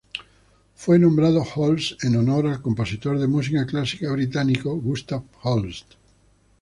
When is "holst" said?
1.57-2.03, 5.43-5.93